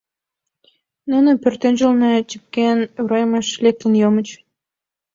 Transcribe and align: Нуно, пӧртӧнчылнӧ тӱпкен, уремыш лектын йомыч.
Нуно, 1.09 1.31
пӧртӧнчылнӧ 1.41 2.11
тӱпкен, 2.29 2.79
уремыш 3.03 3.47
лектын 3.63 3.93
йомыч. 4.01 4.29